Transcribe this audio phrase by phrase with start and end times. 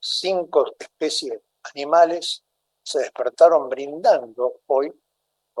[0.00, 1.40] cinco especies
[1.74, 2.42] animales
[2.82, 4.92] se despertaron brindando hoy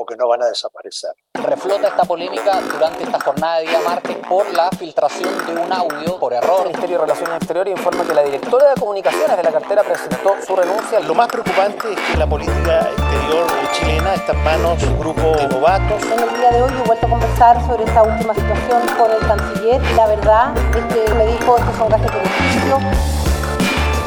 [0.06, 1.12] que no van a desaparecer.
[1.34, 6.18] Reflota esta polémica durante esta jornada de día martes por la filtración de un audio
[6.18, 6.60] por error.
[6.60, 10.34] El Ministerio de Relaciones Exteriores informa que la directora de comunicaciones de la cartera presentó
[10.46, 11.00] su renuncia.
[11.00, 15.36] Lo más preocupante es que la política exterior chilena está en manos de un grupo
[15.36, 16.02] de novatos.
[16.02, 19.20] En el día de hoy he vuelto a conversar sobre esta última situación con el
[19.20, 23.29] canciller y la verdad es que me dijo que son gajes de beneficio.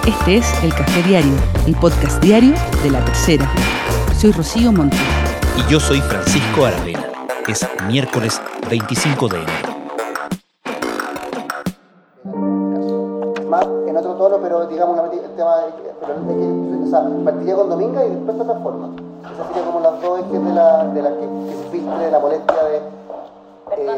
[0.05, 1.31] Este es El Café Diario,
[1.65, 3.49] el podcast diario de La Tercera.
[4.13, 4.99] Soy Rocío Montes
[5.55, 7.07] y yo soy Francisco Aravena.
[7.47, 9.69] Es miércoles 25 de enero.
[13.47, 15.55] Más en otro tono, pero digamos el tema
[16.83, 18.89] o sea, partiría con Dominga y después de otra forma.
[19.33, 22.11] Esa sería como las dos ejes de la, de la que, que se filtre de
[22.11, 22.81] la molestia de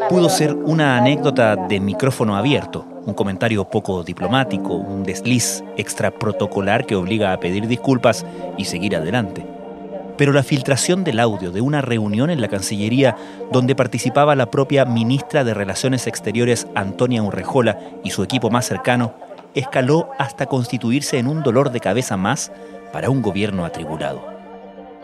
[0.09, 6.85] Pudo ser una anécdota de micrófono abierto, un comentario poco diplomático, un desliz extra protocolar
[6.85, 8.25] que obliga a pedir disculpas
[8.57, 9.45] y seguir adelante
[10.17, 13.17] pero la filtración del audio de una reunión en la Cancillería
[13.51, 19.13] donde participaba la propia ministra de Relaciones Exteriores Antonia Urrejola y su equipo más cercano
[19.53, 22.51] escaló hasta constituirse en un dolor de cabeza más
[22.91, 24.34] para un gobierno atribulado.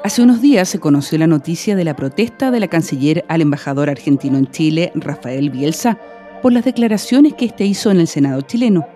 [0.03, 3.88] Hace unos días se conoció la noticia de la protesta de la canciller al embajador
[3.88, 5.99] argentino en Chile, Rafael Bielsa,
[6.41, 8.88] por las declaraciones que éste hizo en el Senado chileno.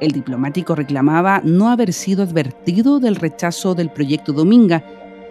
[0.00, 4.82] El diplomático reclamaba no haber sido advertido del rechazo del proyecto Dominga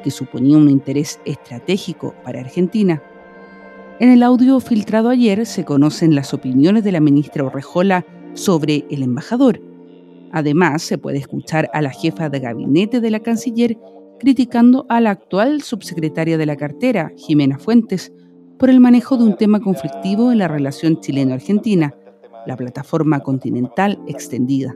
[0.05, 3.03] que suponía un interés estratégico para Argentina.
[3.99, 9.03] En el audio filtrado ayer se conocen las opiniones de la ministra Orrejola sobre el
[9.03, 9.59] embajador.
[10.31, 13.77] Además, se puede escuchar a la jefa de gabinete de la canciller
[14.23, 18.13] criticando a la actual subsecretaria de la cartera, Jimena Fuentes,
[18.57, 21.93] por el manejo de un tema conflictivo en la relación chileno-argentina,
[22.45, 24.73] la plataforma continental extendida.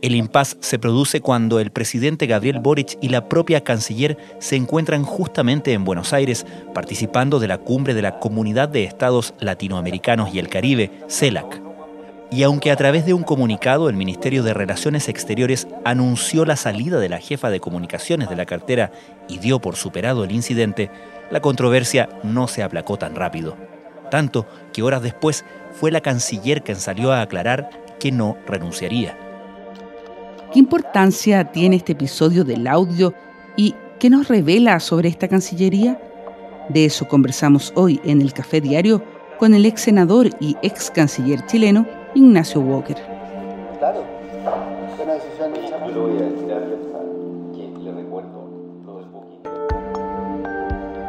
[0.00, 5.02] El impas se produce cuando el presidente Gabriel Boric y la propia canciller se encuentran
[5.02, 10.38] justamente en Buenos Aires participando de la cumbre de la Comunidad de Estados Latinoamericanos y
[10.38, 11.67] el Caribe, CELAC.
[12.30, 17.00] Y aunque a través de un comunicado el Ministerio de Relaciones Exteriores anunció la salida
[17.00, 18.92] de la jefa de comunicaciones de la cartera
[19.28, 20.90] y dio por superado el incidente,
[21.30, 23.56] la controversia no se aplacó tan rápido.
[24.10, 29.16] Tanto que horas después fue la canciller quien salió a aclarar que no renunciaría.
[30.52, 33.14] ¿Qué importancia tiene este episodio del audio
[33.56, 36.00] y qué nos revela sobre esta Cancillería?
[36.68, 39.02] De eso conversamos hoy en el Café Diario
[39.38, 42.96] con el ex senador y ex canciller chileno Ignacio Walker.
[43.78, 44.04] Claro,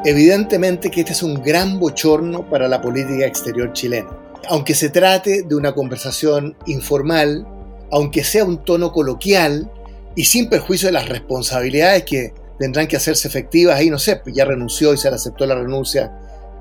[0.06, 4.10] Evidentemente que este es un gran bochorno para la política exterior chilena.
[4.48, 7.46] Aunque se trate de una conversación informal,
[7.92, 9.70] aunque sea un tono coloquial
[10.16, 14.34] y sin perjuicio de las responsabilidades que tendrán que hacerse efectivas, ahí no sé, pues
[14.34, 16.12] ya renunció y se le aceptó la renuncia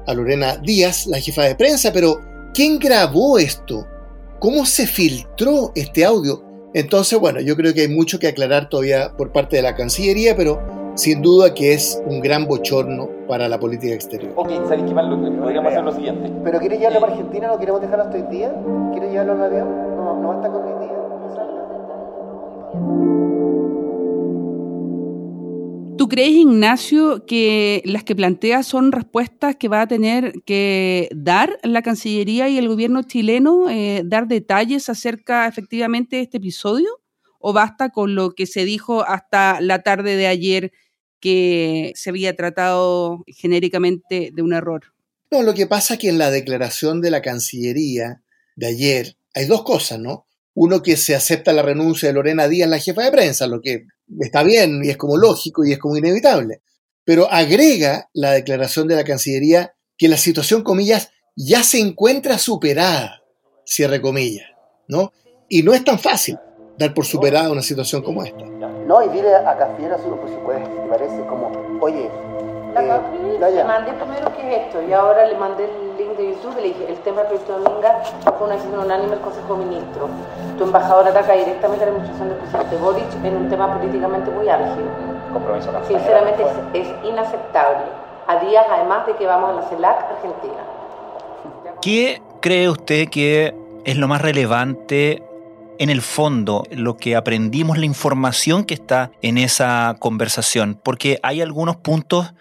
[0.07, 2.21] a Lorena Díaz, la jefa de prensa, pero
[2.53, 3.87] ¿quién grabó esto?
[4.41, 6.45] ¿Cómo se filtró este audio?
[6.73, 10.37] Entonces, bueno, yo creo que hay mucho que aclarar todavía por parte de la Cancillería,
[10.37, 10.61] pero
[10.95, 14.33] sin duda que es un gran bochorno para la política exterior.
[14.37, 15.07] Ok, ¿sabéis qué más?
[15.07, 16.31] Podríamos hacer lo siguiente.
[16.45, 17.49] ¿Pero quiere llevarlo para Argentina?
[17.49, 18.55] ¿No queremos dejarlo hasta hoy día?
[18.93, 19.97] ¿Quiere llevarlo al avión?
[19.97, 20.95] ¿No, no basta con hoy día?
[26.09, 31.59] ¿Tú crees, Ignacio, que las que planteas son respuestas que va a tener que dar
[31.63, 36.89] la Cancillería y el gobierno chileno, eh, dar detalles acerca efectivamente de este episodio?
[37.39, 40.73] ¿O basta con lo que se dijo hasta la tarde de ayer
[41.21, 44.95] que se había tratado genéricamente de un error?
[45.31, 48.23] No, lo que pasa es que en la declaración de la Cancillería
[48.57, 50.27] de ayer hay dos cosas, ¿no?
[50.55, 53.85] Uno que se acepta la renuncia de Lorena Díaz, la jefa de prensa, lo que
[54.21, 56.63] está bien y es como lógico y es como inevitable.
[57.05, 63.23] Pero agrega la declaración de la Cancillería que la situación, comillas, ya se encuentra superada,
[63.65, 64.47] cierre comillas,
[64.89, 65.13] ¿no?
[65.49, 66.39] Y no es tan fácil
[66.79, 68.45] dar por superada una situación como esta.
[68.45, 72.09] No, y dile a Cafiera, por supuesto, te parece como, oye,
[72.75, 76.55] la le mandé primero que es esto y ahora le mandé el link de YouTube
[76.59, 78.03] y le dije, el tema del proyecto Dominga
[78.37, 80.11] fue una decisión unánime del Consejo de Ministros.
[80.57, 84.49] Tu embajador ataca directamente a la administración del presidente Boric en un tema políticamente muy
[84.49, 84.87] álgido.
[85.33, 86.45] Compromiso Sinceramente
[86.75, 87.85] es, es, inaceptable.
[88.27, 90.63] A días además de que vamos a la CELAC Argentina.
[91.81, 93.55] ¿Qué cree usted que
[93.85, 95.23] es lo más relevante
[95.79, 101.41] en el fondo lo que aprendimos, la información que está en esa conversación, porque hay
[101.41, 102.35] algunos puntos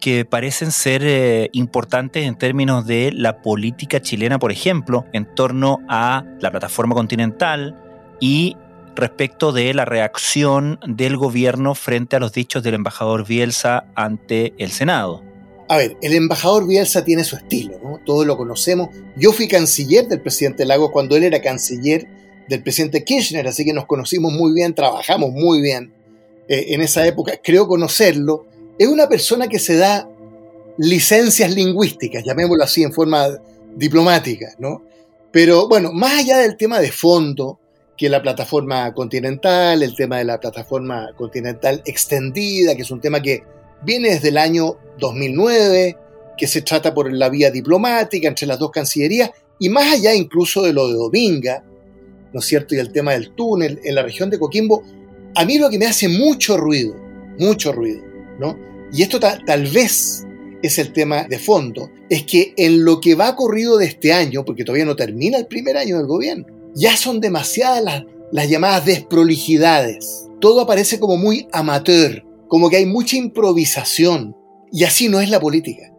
[0.00, 5.78] que parecen ser eh, importantes en términos de la política chilena, por ejemplo, en torno
[5.88, 7.76] a la plataforma continental
[8.20, 8.56] y
[8.94, 14.70] respecto de la reacción del gobierno frente a los dichos del embajador Bielsa ante el
[14.70, 15.22] Senado.
[15.68, 18.00] A ver, el embajador Bielsa tiene su estilo, ¿no?
[18.04, 18.90] Todos lo conocemos.
[19.16, 22.06] Yo fui canciller del presidente Lagos cuando él era canciller
[22.48, 25.92] del presidente Kirchner, así que nos conocimos muy bien, trabajamos muy bien
[26.48, 27.40] eh, en esa época.
[27.42, 28.46] Creo conocerlo.
[28.78, 30.08] Es una persona que se da
[30.78, 33.26] licencias lingüísticas, llamémoslo así en forma
[33.74, 34.82] diplomática, ¿no?
[35.32, 37.58] Pero bueno, más allá del tema de fondo,
[37.96, 43.22] que la plataforma continental, el tema de la plataforma continental extendida, que es un tema
[43.22, 43.42] que
[43.82, 45.96] viene desde el año 2009,
[46.36, 50.62] que se trata por la vía diplomática entre las dos cancillerías, y más allá incluso
[50.62, 51.64] de lo de Dominga,
[52.32, 52.74] ¿no es cierto?
[52.74, 54.82] Y el tema del túnel en la región de Coquimbo,
[55.34, 56.94] a mí lo que me hace mucho ruido,
[57.38, 58.02] mucho ruido,
[58.38, 58.58] ¿no?
[58.92, 60.26] Y esto tal vez
[60.62, 64.44] es el tema de fondo, es que en lo que va corrido de este año,
[64.44, 68.84] porque todavía no termina el primer año del gobierno, ya son demasiadas las, las llamadas
[68.84, 70.28] desprolijidades.
[70.40, 74.36] Todo aparece como muy amateur, como que hay mucha improvisación.
[74.72, 75.92] Y así no es la política.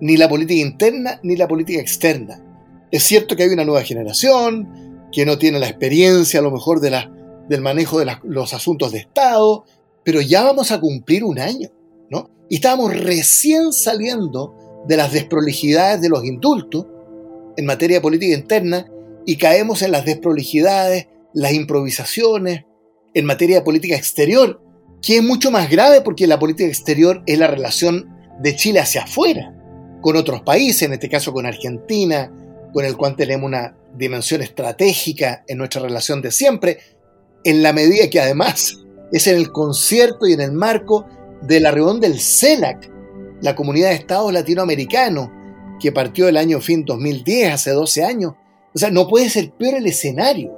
[0.00, 2.44] Ni la política interna ni la política externa.
[2.90, 6.80] Es cierto que hay una nueva generación que no tiene la experiencia a lo mejor
[6.80, 9.64] del manejo de los asuntos de Estado,
[10.04, 11.70] pero ya vamos a cumplir un año.
[12.52, 16.84] Y estábamos recién saliendo de las desprolijidades de los indultos
[17.56, 18.90] en materia política interna
[19.24, 22.66] y caemos en las desprolijidades, las improvisaciones
[23.14, 24.60] en materia de política exterior,
[25.00, 28.10] que es mucho más grave porque la política exterior es la relación
[28.42, 29.54] de Chile hacia afuera,
[30.02, 32.30] con otros países, en este caso con Argentina,
[32.74, 36.80] con el cual tenemos una dimensión estratégica en nuestra relación de siempre,
[37.44, 38.76] en la medida que además
[39.12, 41.06] es en el concierto y en el marco
[41.42, 42.90] de la reunión del CELAC,
[43.42, 45.28] la Comunidad de Estados Latinoamericanos,
[45.78, 48.34] que partió el año fin 2010, hace 12 años.
[48.74, 50.56] O sea, no puede ser peor el escenario.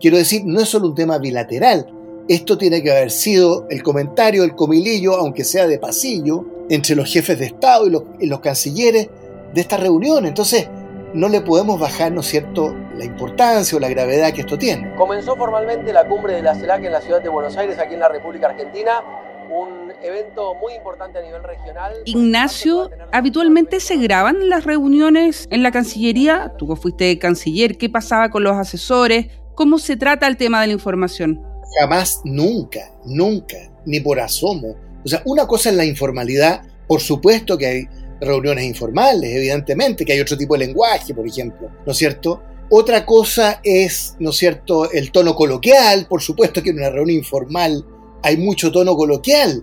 [0.00, 1.86] Quiero decir, no es solo un tema bilateral.
[2.28, 7.12] Esto tiene que haber sido el comentario, el comilillo, aunque sea de pasillo, entre los
[7.12, 9.08] jefes de Estado y los, y los cancilleres
[9.54, 10.26] de esta reunión.
[10.26, 10.68] Entonces,
[11.14, 14.94] no le podemos bajar, ¿no es cierto?, la importancia o la gravedad que esto tiene.
[14.94, 18.00] Comenzó formalmente la cumbre de la CELAC en la ciudad de Buenos Aires, aquí en
[18.00, 19.02] la República Argentina
[19.50, 21.92] un evento muy importante a nivel regional.
[22.06, 26.54] Ignacio, habitualmente se graban las reuniones en la Cancillería.
[26.56, 29.26] Tú fuiste canciller, ¿qué pasaba con los asesores?
[29.54, 31.42] ¿Cómo se trata el tema de la información?
[31.78, 34.74] Jamás, nunca, nunca, ni por asomo.
[35.04, 37.88] O sea, una cosa es la informalidad, por supuesto que hay
[38.22, 42.42] reuniones informales, evidentemente, que hay otro tipo de lenguaje, por ejemplo, ¿no es cierto?
[42.74, 47.18] Otra cosa es, ¿no es cierto?, el tono coloquial, por supuesto que en una reunión
[47.18, 47.84] informal
[48.22, 49.62] hay mucho tono coloquial,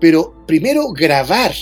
[0.00, 1.52] pero primero grabar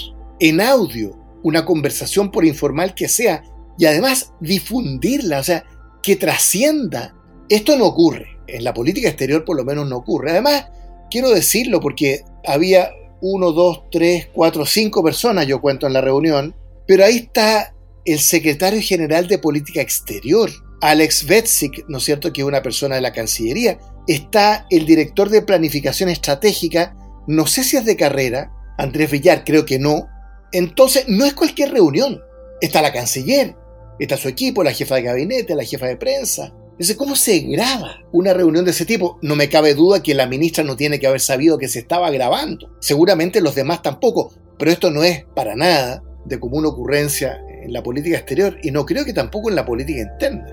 [0.41, 3.45] en audio una conversación por informal que sea
[3.77, 5.65] y además difundirla, o sea,
[6.03, 7.15] que trascienda.
[7.51, 10.31] Esto no ocurre, en la política exterior por lo menos no ocurre.
[10.31, 10.69] Además,
[11.11, 12.89] quiero decirlo porque había
[13.21, 16.57] uno, dos, tres, cuatro, cinco personas, yo cuento en la reunión,
[16.87, 17.75] pero ahí está
[18.07, 22.97] el secretario general de Política Exterior, Alex Vetzik, ¿no es cierto?, que es una persona
[22.97, 26.95] de la Cancillería, está el director de planificación estratégica,
[27.27, 30.09] no sé si es de carrera, Andrés Villar, creo que no.
[30.53, 32.21] Entonces, no es cualquier reunión.
[32.61, 33.55] Está la canciller,
[33.99, 36.55] está su equipo, la jefa de gabinete, la jefa de prensa.
[36.73, 39.19] Entonces, ¿cómo se graba una reunión de ese tipo?
[39.23, 42.11] No me cabe duda que la ministra no tiene que haber sabido que se estaba
[42.11, 42.77] grabando.
[42.81, 47.83] Seguramente los demás tampoco, pero esto no es para nada de común ocurrencia en la
[47.83, 50.47] política exterior y no creo que tampoco en la política interna.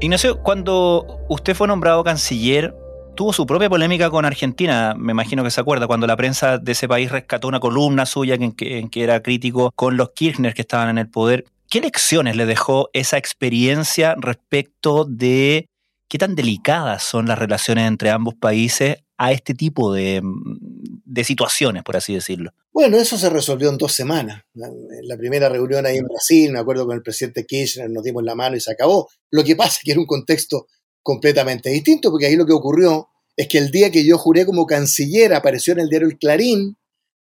[0.00, 2.72] Ignacio, cuando usted fue nombrado canciller,
[3.16, 6.70] tuvo su propia polémica con Argentina, me imagino que se acuerda, cuando la prensa de
[6.70, 10.88] ese país rescató una columna suya en que, era crítico con los Kirchner que estaban
[10.88, 11.46] en el poder.
[11.68, 15.66] ¿Qué lecciones le dejó esa experiencia respecto de
[16.08, 21.82] qué tan delicadas son las relaciones entre ambos países a este tipo de, de situaciones,
[21.82, 22.52] por así decirlo?
[22.72, 24.44] Bueno, eso se resolvió en dos semanas.
[24.54, 28.22] En la primera reunión ahí en Brasil, me acuerdo con el presidente Kirchner, nos dimos
[28.22, 29.08] la mano y se acabó.
[29.30, 30.68] Lo que pasa es que era un contexto
[31.02, 34.66] completamente distinto, porque ahí lo que ocurrió es que el día que yo juré como
[34.66, 36.76] canciller apareció en el diario El Clarín,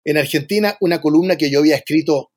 [0.05, 2.31] en Argentina, una columna que yo había escrito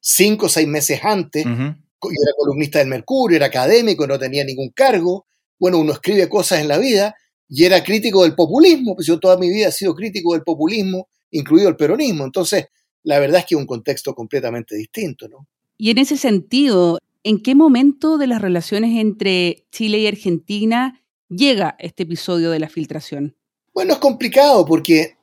[0.00, 1.44] cinco o seis meses antes.
[1.44, 5.26] Yo era columnista del Mercurio, era académico, no tenía ningún cargo.
[5.58, 7.16] Bueno, uno escribe cosas en la vida
[7.50, 11.08] y era crítico del populismo, pues yo toda mi vida he sido crítico del populismo
[11.32, 12.24] incluido el peronismo.
[12.24, 12.66] Entonces,
[13.02, 15.48] la verdad es que es un contexto completamente distinto, ¿no?
[15.76, 21.76] Y en ese sentido, ¿en qué momento de las relaciones entre Chile y Argentina llega
[21.78, 23.36] este episodio de la filtración?
[23.74, 25.16] Bueno, es complicado porque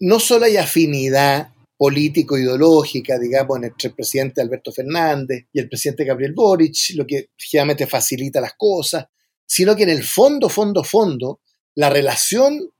[0.00, 6.32] no solo hay afinidad político-ideológica, digamos, entre el presidente Alberto Fernández y el presidente Gabriel
[6.32, 9.06] Boric, lo que generalmente facilita las cosas,
[9.46, 11.40] sino que en el fondo, fondo, fondo,
[11.78, 12.72] la relación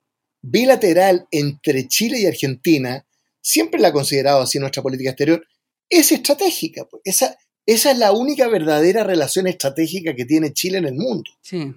[0.42, 3.06] bilateral entre Chile y Argentina,
[3.40, 5.46] siempre la ha considerado así nuestra política exterior,
[5.88, 6.84] es estratégica.
[6.84, 7.02] Pues.
[7.04, 11.30] Esa, esa es la única verdadera relación estratégica que tiene Chile en el mundo.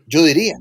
[0.08, 0.56] Yo diría.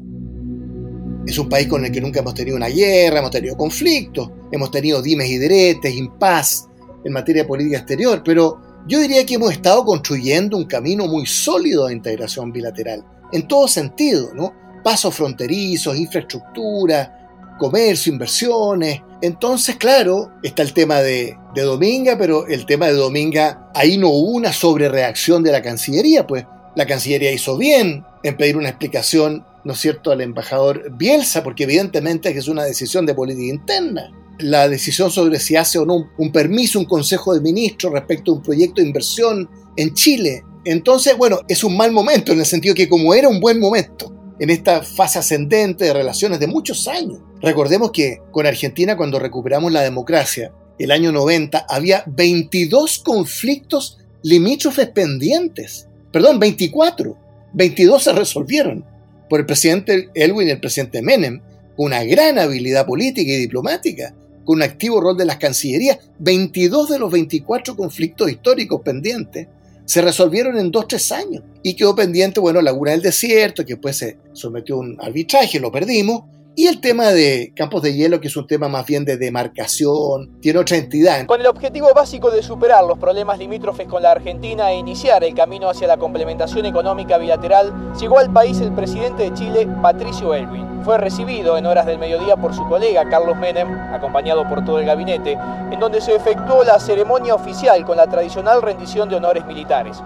[1.26, 4.70] Es un país con el que nunca hemos tenido una guerra, hemos tenido conflictos, hemos
[4.70, 6.68] tenido dimes y diretes, impas
[7.02, 11.24] en materia de política exterior, pero yo diría que hemos estado construyendo un camino muy
[11.24, 13.02] sólido de integración bilateral,
[13.32, 14.59] en todo sentido, ¿no?
[14.82, 17.20] Pasos fronterizos, infraestructura,
[17.60, 19.02] comercio, inversiones.
[19.22, 24.32] Entonces, claro, está el tema de, Dominga, pero el tema de Dominga, ahí no hubo
[24.32, 29.74] una sobrereacción de la Cancillería, pues la Cancillería hizo bien en pedir una explicación, ¿no
[29.74, 35.10] es cierto?, al embajador Bielsa, porque evidentemente es una decisión de política interna la decisión
[35.10, 38.80] sobre si hace o no un, permiso, un consejo de ministros respecto a un proyecto
[38.80, 40.44] de inversión en Chile.
[40.64, 44.14] Entonces, bueno, es un mal momento en el sentido que como era un buen momento
[44.40, 47.20] en esta fase ascendente de relaciones de muchos años.
[47.42, 54.88] Recordemos que con Argentina cuando recuperamos la democracia, el año 90, había 22 conflictos limítrofes
[54.88, 55.86] pendientes.
[56.10, 57.16] Perdón, 24.
[57.52, 58.84] 22 se resolvieron
[59.28, 61.42] por el presidente Elwin y el presidente Menem,
[61.76, 66.88] con una gran habilidad política y diplomática con un activo rol de las cancillerías, 22
[66.88, 69.48] de los 24 conflictos históricos pendientes
[69.90, 71.42] se resolvieron en 2-3 años.
[71.64, 75.72] Y quedó pendiente, bueno, Laguna del Desierto, que después se sometió a un arbitraje, lo
[75.72, 76.22] perdimos.
[76.56, 80.40] Y el tema de campos de hielo, que es un tema más bien de demarcación,
[80.40, 81.26] tiene otra entidad.
[81.26, 85.34] Con el objetivo básico de superar los problemas limítrofes con la Argentina e iniciar el
[85.34, 90.70] camino hacia la complementación económica bilateral, llegó al país el presidente de Chile, Patricio Elwin
[90.84, 94.86] fue recibido en horas del mediodía por su colega Carlos Menem, acompañado por todo el
[94.86, 95.32] gabinete,
[95.70, 99.98] en donde se efectuó la ceremonia oficial con la tradicional rendición de honores militares.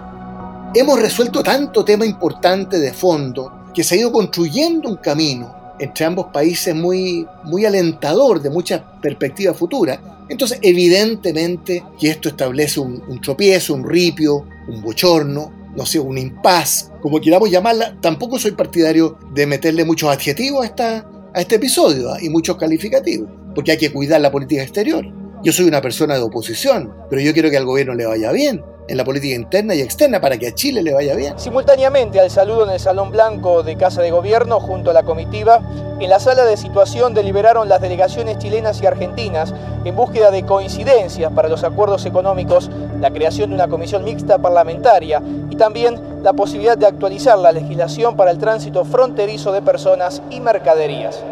[0.73, 6.05] Hemos resuelto tanto tema importante de fondo que se ha ido construyendo un camino entre
[6.05, 10.25] ambos países muy, muy alentador, de mucha perspectiva futura.
[10.29, 16.17] Entonces, evidentemente que esto establece un, un tropiezo, un ripio, un bochorno, no sé, un
[16.17, 21.55] impas, como queramos llamarla, tampoco soy partidario de meterle muchos adjetivos a, esta, a este
[21.55, 22.17] episodio ¿ah?
[22.21, 25.05] y muchos calificativos, porque hay que cuidar la política exterior.
[25.43, 28.63] Yo soy una persona de oposición, pero yo quiero que al gobierno le vaya bien
[28.87, 31.37] en la política interna y externa para que a Chile le vaya bien.
[31.37, 35.61] Simultáneamente al saludo en el Salón Blanco de Casa de Gobierno junto a la comitiva,
[35.99, 39.53] en la sala de situación deliberaron las delegaciones chilenas y argentinas
[39.85, 45.21] en búsqueda de coincidencias para los acuerdos económicos, la creación de una comisión mixta parlamentaria
[45.49, 50.39] y también la posibilidad de actualizar la legislación para el tránsito fronterizo de personas y
[50.39, 51.23] mercaderías.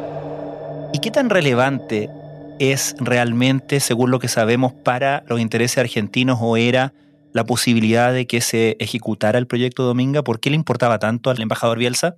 [0.94, 2.10] ¿Y qué tan relevante
[2.60, 6.94] es realmente, según lo que sabemos, para los intereses argentinos o era
[7.34, 10.24] la posibilidad de que se ejecutara el proyecto Dominga?
[10.24, 12.18] ¿Por qué le importaba tanto al embajador Bielsa?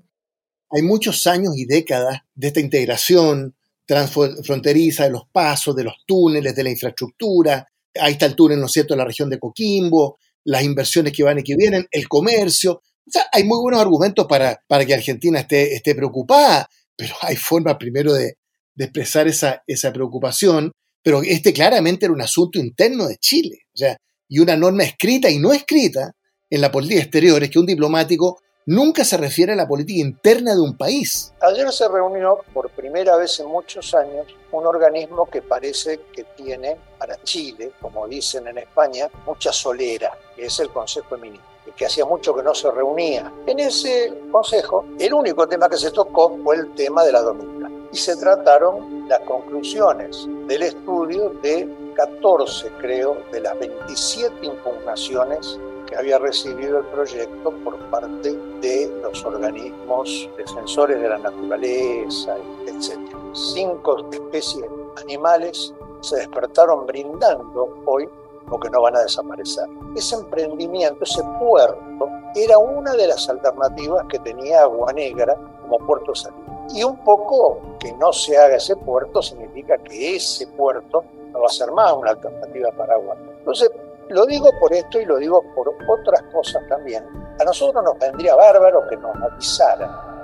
[0.70, 3.56] Hay muchos años y décadas de esta integración
[3.86, 7.68] transfronteriza de los pasos, de los túneles, de la infraestructura.
[8.00, 11.24] Ahí está el túnel, ¿no es cierto?, en la región de Coquimbo, las inversiones que
[11.24, 12.82] van y que vienen, el comercio.
[13.08, 17.36] O sea, hay muy buenos argumentos para, para que Argentina esté, esté preocupada, pero hay
[17.36, 18.38] formas primero de,
[18.74, 20.72] de expresar esa, esa preocupación.
[21.04, 23.60] Pero este claramente era un asunto interno de Chile.
[23.74, 23.96] O sea,
[24.27, 26.12] y una norma escrita y no escrita
[26.50, 30.53] en la política exterior es que un diplomático nunca se refiere a la política interna
[30.53, 31.34] de un país.
[31.41, 36.77] Ayer se reunió por primera vez en muchos años un organismo que parece que tiene
[36.98, 41.86] para Chile, como dicen en España, mucha solera, que es el Consejo de Ministros que
[41.86, 43.32] hacía mucho que no se reunía.
[43.46, 47.70] En ese consejo, el único tema que se tocó fue el tema de la dominga.
[47.91, 55.96] Y se trataron las conclusiones del estudio de 14, creo, de las 27 impugnaciones que
[55.96, 62.36] había recibido el proyecto por parte de los organismos defensores de la naturaleza,
[62.66, 63.00] etc.
[63.34, 64.66] Cinco especies
[64.98, 68.10] animales se despertaron brindando hoy
[68.50, 69.68] porque no van a desaparecer.
[69.96, 76.14] Ese emprendimiento, ese puerto, era una de las alternativas que tenía Agua Negra como puerto
[76.14, 76.45] salida.
[76.74, 81.46] Y un poco que no se haga ese puerto significa que ese puerto no va
[81.46, 83.16] a ser más una alternativa para Agua.
[83.40, 83.70] Entonces,
[84.10, 87.04] lo digo por esto y lo digo por otras cosas también.
[87.40, 90.16] A nosotros nos vendría bárbaro que nos avisaran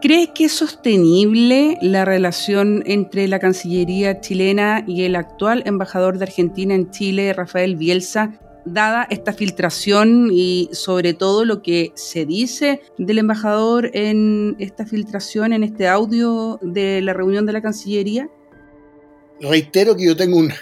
[0.00, 6.24] ¿Cree que es sostenible la relación entre la Cancillería chilena y el actual embajador de
[6.24, 12.80] Argentina en Chile, Rafael Bielsa, dada esta filtración y sobre todo lo que se dice
[12.98, 18.28] del embajador en esta filtración, en este audio de la reunión de la Cancillería?
[19.40, 20.52] Reitero que yo tengo un,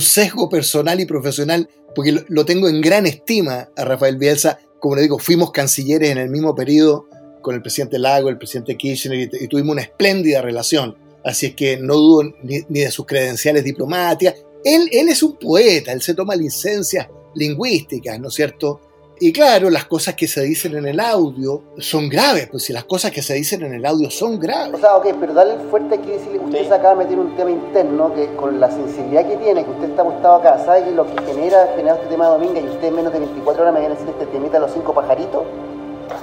[0.00, 4.58] sesgo personal y profesional porque lo, tengo en gran estima a Rafael Bielsa.
[4.78, 7.06] Como le digo, fuimos cancilleres en el mismo periodo
[7.42, 10.96] con el presidente Lago, el presidente Kirchner, y, tuvimos una espléndida relación.
[11.24, 14.36] Así es que no dudo ni, de sus credenciales diplomáticas.
[14.64, 18.80] Él, él es un poeta, él se toma licencias lingüísticas, ¿no es cierto?
[19.22, 22.84] Y claro, las cosas que se dicen en el audio son graves, pues si las
[22.84, 24.72] cosas que se dicen en el audio son graves.
[24.72, 27.50] O sea, ok, pero dale fuerte aquí decirle, usted se acaba de meter un tema
[27.50, 31.04] interno que con la sensibilidad que tiene, que usted está gustado acá, ¿sabe que lo
[31.04, 33.80] que genera, genera este tema de Dominga y usted en menos de 24 horas me
[33.80, 35.42] viene a decir este temita a los cinco pajaritos?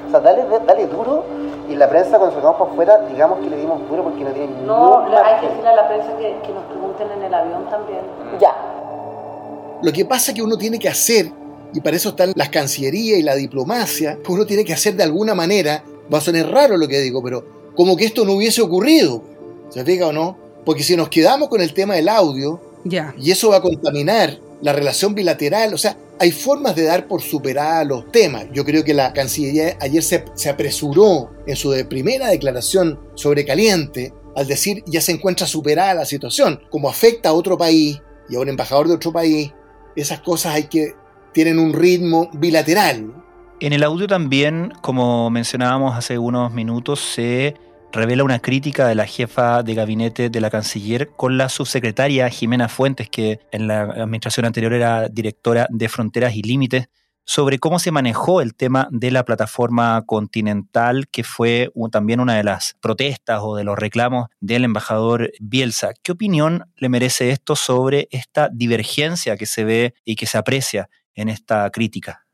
[0.07, 1.23] O sea, dale, dale duro
[1.69, 4.47] y la prensa cuando sacamos para afuera, digamos que le dimos duro porque no tiene
[4.65, 8.01] No, hay que decirle a la prensa que, que nos pregunten en el avión también.
[8.39, 8.55] Ya.
[9.83, 11.31] Lo que pasa es que uno tiene que hacer
[11.73, 15.03] y para eso están las cancillerías y la diplomacia, que uno tiene que hacer de
[15.03, 18.61] alguna manera, va a sonar raro lo que digo, pero como que esto no hubiese
[18.61, 19.23] ocurrido.
[19.69, 20.37] ¿Se fija o no?
[20.65, 23.13] Porque si nos quedamos con el tema del audio, ya.
[23.17, 27.21] y eso va a contaminar la relación bilateral, o sea, hay formas de dar por
[27.21, 28.45] superar los temas.
[28.51, 34.13] Yo creo que la Cancillería ayer se, se apresuró en su primera declaración sobre caliente
[34.35, 36.61] al decir ya se encuentra superada la situación.
[36.69, 39.51] Como afecta a otro país y a un embajador de otro país,
[40.01, 40.93] esas cosas hay que
[41.33, 43.13] tienen un ritmo bilateral.
[43.59, 47.55] En el audio también, como mencionábamos hace unos minutos, se
[47.91, 52.69] revela una crítica de la jefa de gabinete de la canciller con la subsecretaria Jimena
[52.69, 56.89] Fuentes, que en la administración anterior era directora de Fronteras y Límites,
[57.27, 62.43] sobre cómo se manejó el tema de la plataforma continental, que fue también una de
[62.45, 65.91] las protestas o de los reclamos del embajador Bielsa.
[66.01, 70.89] ¿Qué opinión le merece esto sobre esta divergencia que se ve y que se aprecia
[71.15, 72.25] en esta crítica?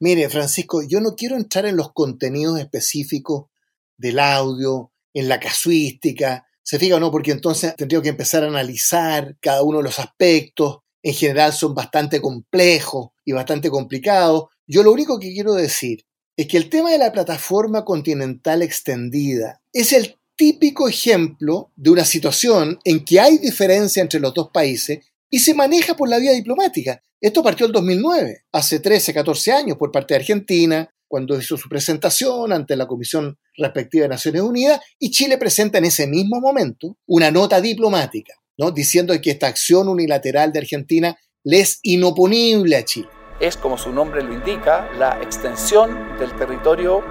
[0.00, 3.50] Mire, Francisco, yo no quiero entrar en los contenidos específicos
[3.98, 8.46] del audio, en la casuística, se fija o no, porque entonces tendría que empezar a
[8.46, 10.78] analizar cada uno de los aspectos.
[11.02, 14.44] En general son bastante complejos y bastante complicados.
[14.66, 16.04] Yo lo único que quiero decir
[16.36, 22.04] es que el tema de la plataforma continental extendida es el típico ejemplo de una
[22.04, 26.32] situación en que hay diferencia entre los dos países y se maneja por la vía
[26.32, 27.02] diplomática.
[27.20, 31.68] Esto partió el 2009, hace 13, 14 años, por parte de Argentina, cuando hizo su
[31.68, 36.96] presentación ante la Comisión respectiva de Naciones Unidas, y Chile presenta en ese mismo momento
[37.06, 38.70] una nota diplomática, ¿no?
[38.70, 43.19] diciendo que esta acción unilateral de Argentina le es inoponible a Chile.
[43.40, 47.02] Es, como su nombre lo indica, la extensión del territorio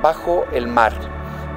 [0.00, 0.92] bajo el mar.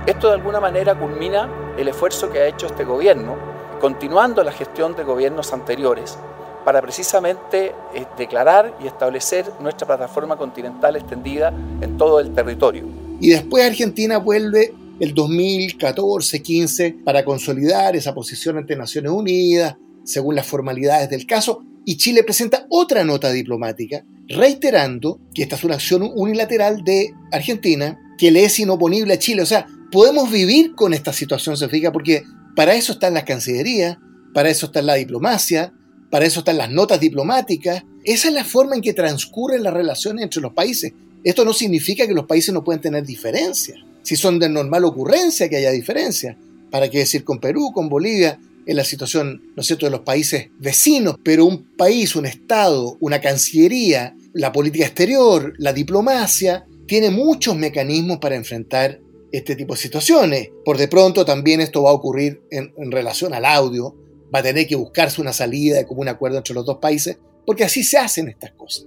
[0.06, 3.36] Esto de alguna manera culmina el esfuerzo que ha hecho este gobierno
[3.80, 6.18] continuando la gestión de gobiernos anteriores,
[6.64, 12.86] para precisamente eh, declarar y establecer nuestra plataforma continental extendida en todo el territorio.
[13.22, 20.48] Y después Argentina vuelve el 2014-15 para consolidar esa posición ante Naciones Unidas, según las
[20.48, 26.10] formalidades del caso, y Chile presenta otra nota diplomática reiterando que esta es una acción
[26.16, 29.42] unilateral de Argentina que le es inoponible a Chile.
[29.42, 32.24] O sea, podemos vivir con esta situación, se fija, porque
[32.56, 33.98] para eso están las cancillerías,
[34.34, 35.74] para eso está la diplomacia,
[36.10, 37.84] para eso están las notas diplomáticas.
[38.04, 40.94] Esa es la forma en que transcurren las relaciones entre los países.
[41.24, 43.80] Esto no significa que los países no pueden tener diferencias.
[44.04, 46.38] Si son de normal ocurrencia que haya diferencias.
[46.70, 50.02] ¿Para qué decir con Perú, con Bolivia, en la situación, ¿no es cierto?, de los
[50.02, 57.10] países vecinos, pero un país, un Estado, una Cancillería, la política exterior, la diplomacia, tiene
[57.10, 59.00] muchos mecanismos para enfrentar
[59.32, 60.50] este tipo de situaciones.
[60.64, 63.96] Por de pronto también esto va a ocurrir en, relación al audio,
[64.34, 67.64] va a tener que buscarse una salida de común acuerdo entre los dos países, porque
[67.64, 68.86] así se hacen estas cosas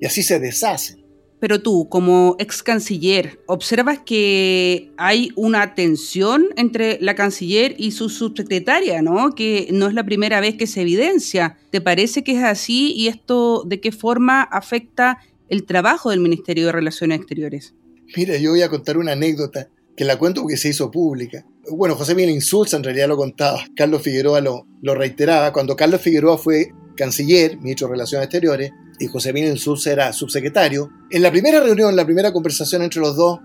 [0.00, 1.05] y así se deshacen.
[1.38, 8.08] Pero tú, como ex canciller, ¿observas que hay una tensión entre la canciller y su
[8.08, 9.34] subsecretaria, ¿no?
[9.34, 11.58] Que no es la primera vez que se evidencia.
[11.70, 15.18] ¿Te parece que es así y esto de qué forma afecta
[15.48, 17.74] el trabajo del Ministerio de Relaciones Exteriores?
[18.16, 21.44] Mira, yo voy a contar una anécdota que la cuento porque se hizo pública.
[21.70, 25.52] Bueno, José Miguel Insulza en realidad lo contaba, Carlos Figueroa lo, lo reiteraba.
[25.52, 31.22] Cuando Carlos Figueroa fue canciller, ministro de Relaciones Exteriores, y José Insulza era subsecretario, en
[31.22, 33.40] la primera reunión, en la primera conversación entre los dos,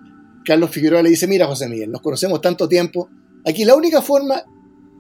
[0.46, 3.10] Carlos Figueroa le dice, mira José Miguel, nos conocemos tanto tiempo,
[3.46, 4.44] aquí la única forma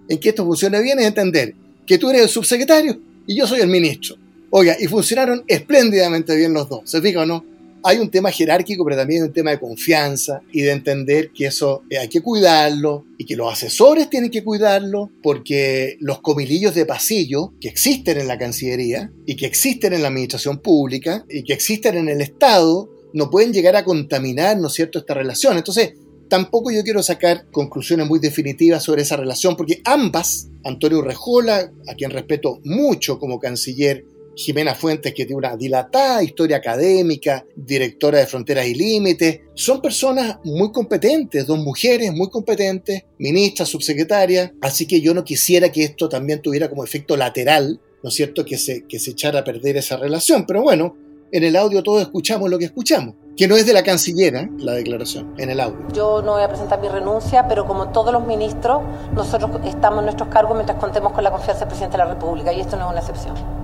[0.07, 3.61] en que esto funcione bien es entender que tú eres el subsecretario y yo soy
[3.61, 4.15] el ministro.
[4.49, 7.45] Oiga, y funcionaron espléndidamente bien los dos, ¿se fija o no?
[7.83, 11.83] Hay un tema jerárquico, pero también un tema de confianza y de entender que eso
[11.99, 17.53] hay que cuidarlo y que los asesores tienen que cuidarlo porque los comilillos de pasillo
[17.59, 21.97] que existen en la Cancillería y que existen en la Administración Pública y que existen
[21.97, 25.57] en el Estado no pueden llegar a contaminar, ¿no es cierto?, esta relación.
[25.57, 25.93] Entonces,
[26.29, 31.93] tampoco yo quiero sacar conclusiones muy definitivas sobre esa relación porque ambas, Antonio Rejola, a
[31.95, 38.27] quien respeto mucho como canciller, Jimena Fuentes, que tiene una dilatada historia académica, directora de
[38.27, 39.41] Fronteras y Límites.
[39.53, 44.51] Son personas muy competentes, dos mujeres muy competentes, ministras, subsecretarias.
[44.61, 48.45] Así que yo no quisiera que esto también tuviera como efecto lateral, ¿no es cierto?,
[48.45, 50.45] que se, que se echara a perder esa relación.
[50.45, 50.95] Pero bueno,
[51.31, 54.73] en el audio todos escuchamos lo que escuchamos, que no es de la cancillera la
[54.73, 55.87] declaración, en el audio.
[55.93, 58.81] Yo no voy a presentar mi renuncia, pero como todos los ministros,
[59.13, 62.51] nosotros estamos en nuestros cargos mientras contemos con la confianza del presidente de la República,
[62.51, 63.60] y esto no es una excepción.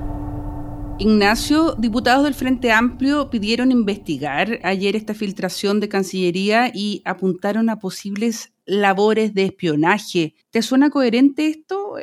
[1.00, 7.80] Ignacio, diputados del Frente Amplio pidieron investigar ayer esta filtración de Cancillería y apuntaron a
[7.80, 10.34] posibles labores de espionaje.
[10.50, 11.98] ¿Te suena coherente esto?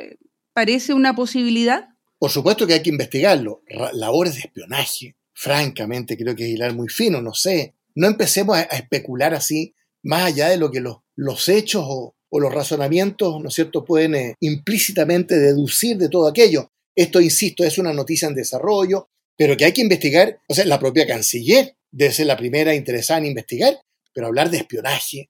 [0.53, 1.89] ¿Parece una posibilidad?
[2.17, 3.63] Por supuesto que hay que investigarlo.
[3.93, 7.75] labores de espionaje francamente creo que es hilar muy fino, no sé.
[7.95, 12.53] No empecemos a, especular así, más allá de lo que los, los hechos o, los
[12.53, 16.69] razonamientos, ¿no es cierto?, pueden eh, implícitamente deducir de todo aquello.
[16.95, 20.79] Esto, insisto, es una noticia en desarrollo, pero que hay que investigar, o sea, la
[20.79, 23.77] propia canciller debe ser la primera interesada en investigar,
[24.13, 25.29] pero hablar de espionaje,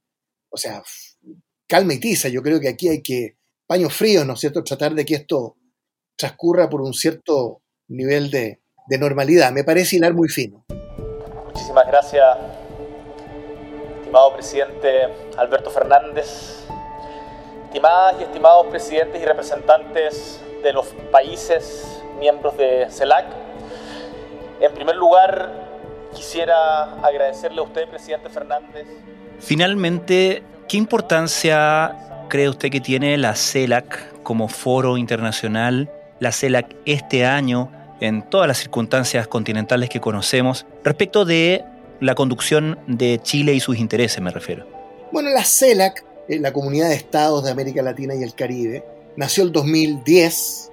[0.49, 0.83] o sea,
[1.67, 4.93] calma y tiza, yo creo que aquí hay que, paños fríos, ¿no es cierto?, tratar
[4.93, 5.57] de que esto
[6.15, 9.51] transcurra por un cierto nivel de, de normalidad.
[9.51, 10.65] Me parece hilar muy fino.
[11.47, 12.37] Muchísimas gracias,
[13.99, 14.89] estimado presidente
[15.37, 16.27] Alberto Fernández,
[17.65, 23.27] estimadas y estimados presidentes y representantes de los países miembros de CELAC.
[24.59, 28.87] En primer lugar, quisiera agradecerle a usted, presidente Fernández.
[29.39, 37.27] Finalmente, ¿qué importancia cree usted que tiene la CELAC como foro internacional, la CELAC este
[37.27, 41.63] año en todas las circunstancias continentales que conocemos, respecto de
[41.99, 44.67] la conducción de Chile y sus intereses, me refiero.
[45.11, 48.83] Bueno, la CELAC, eh, la Comunidad de Estados de América Latina y el Caribe,
[49.17, 50.71] nació el 2010,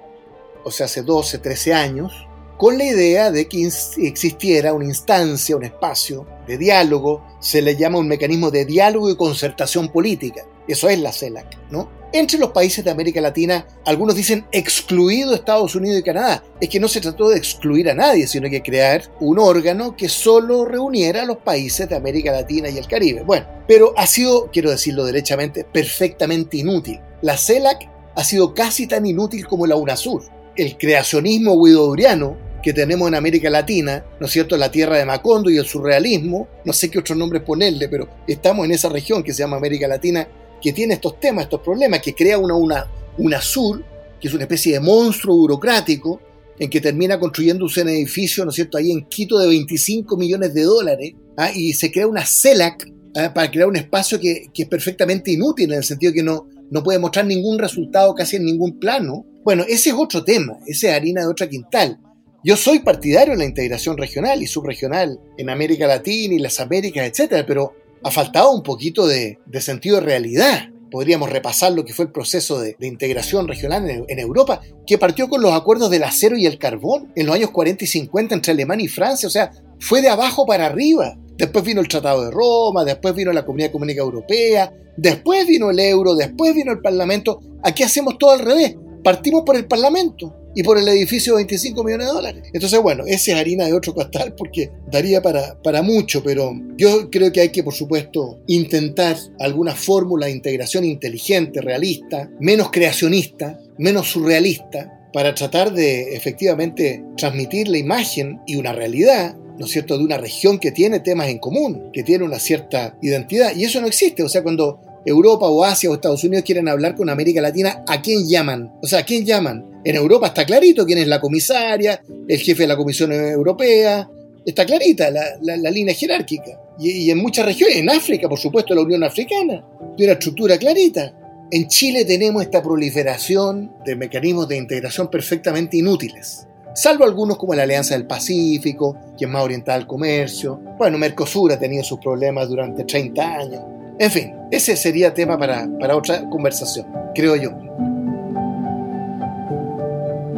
[0.63, 2.27] o sea, hace 12, 13 años,
[2.57, 7.99] con la idea de que existiera una instancia, un espacio de diálogo, se le llama
[7.99, 10.45] un mecanismo de diálogo y concertación política.
[10.67, 11.89] Eso es la CELAC, ¿no?
[12.13, 16.43] Entre los países de América Latina, algunos dicen excluido Estados Unidos y Canadá.
[16.61, 20.07] Es que no se trató de excluir a nadie, sino que crear un órgano que
[20.07, 23.23] solo reuniera a los países de América Latina y el Caribe.
[23.23, 27.01] Bueno, pero ha sido, quiero decirlo derechamente, perfectamente inútil.
[27.23, 30.23] La CELAC ha sido casi tan inútil como la UNASUR.
[30.55, 34.55] El creacionismo guidoduriano que tenemos en América Latina, ¿no es cierto?
[34.55, 38.65] La tierra de Macondo y el surrealismo, no sé qué otro nombre ponerle, pero estamos
[38.65, 40.27] en esa región que se llama América Latina
[40.61, 43.83] que tiene estos temas, estos problemas, que crea una, una, una sur,
[44.19, 46.21] que es una especie de monstruo burocrático,
[46.57, 50.53] en que termina construyendo un edificio, ¿no es cierto?, ahí en Quito de 25 millones
[50.53, 51.51] de dólares, ¿ah?
[51.53, 53.33] y se crea una CELAC ¿ah?
[53.33, 56.81] para crear un espacio que, que, es perfectamente inútil, en el sentido que no, no
[56.81, 59.27] puede mostrar ningún resultado casi en ningún plano.
[59.43, 61.99] Bueno, ese es otro tema, ese es harina de otra quintal.
[62.43, 67.07] Yo soy partidario de la integración regional y subregional en América Latina y las Américas,
[67.07, 70.69] etcétera, pero ha faltado un poquito de, sentido de realidad.
[70.93, 75.41] Podríamos repasar lo que fue el proceso de, integración regional en, Europa, que partió con
[75.41, 78.85] los acuerdos del acero y el carbón en los años 40 y 50 entre Alemania
[78.85, 79.25] y Francia.
[79.25, 81.17] O sea, fue de abajo para arriba.
[81.35, 85.79] Después vino el Tratado de Roma, después vino la Comunidad Económica Europea, después vino el
[85.79, 87.39] euro, después vino el Parlamento.
[87.63, 88.75] Aquí hacemos todo al revés.
[89.03, 92.43] Partimos por el Parlamento y por el edificio de 25 millones de dólares.
[92.53, 97.09] Entonces, bueno, esa es harina de otro costal porque daría para, para mucho, pero yo
[97.09, 103.59] creo que hay que, por supuesto, intentar alguna fórmula de integración inteligente, realista, menos creacionista,
[103.77, 109.97] menos surrealista, para tratar de efectivamente transmitir la imagen y una realidad ¿no es cierto?,
[109.97, 113.55] de una región que tiene temas en común, que tiene una cierta identidad.
[113.55, 114.23] Y eso no existe.
[114.23, 118.01] O sea, cuando Europa o Asia o Estados Unidos quieren hablar con América Latina, ¿a
[118.01, 118.71] quién llaman?
[118.81, 119.81] O sea, ¿a quién llaman?
[119.83, 124.09] En Europa está clarito quién es la comisaria, el jefe de la Comisión Europea,
[124.45, 126.59] está clarita la, línea jerárquica.
[126.79, 131.13] Y, en muchas regiones, en África, por supuesto, la Unión Africana, tiene una estructura clarita.
[131.51, 137.63] En Chile tenemos esta proliferación de mecanismos de integración perfectamente inútiles, salvo algunos como la
[137.63, 140.59] Alianza del Pacífico, que es más orientada al comercio.
[140.79, 143.61] Bueno, Mercosur ha tenido sus problemas durante 30 años.
[143.99, 147.51] En fin, ese sería tema para, para otra conversación, creo yo.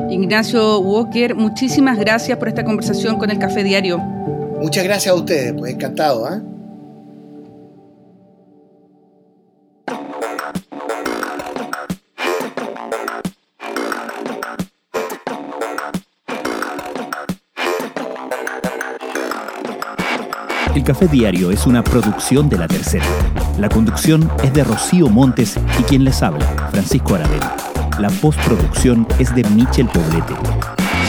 [0.10, 3.98] Ignacio Walker, muchísimas gracias por esta conversación con el Café Diario.
[4.62, 6.28] Muchas gracias a ustedes, pues encantado.
[6.34, 6.42] ¿eh?
[20.76, 23.06] El Café Diario es una producción de La Tercera.
[23.58, 27.56] La conducción es de Rocío Montes y quien les habla, Francisco Aravena.
[28.00, 30.34] La postproducción es de Michel Poblete.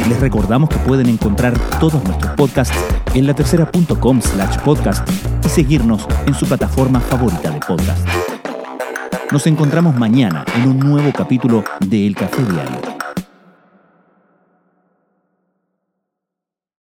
[0.09, 2.77] Les recordamos que pueden encontrar todos nuestros podcasts
[3.15, 5.09] en latercera.com slash podcast
[5.45, 8.07] y seguirnos en su plataforma favorita de podcast.
[9.33, 12.96] Nos encontramos mañana en un nuevo capítulo de El Café Diario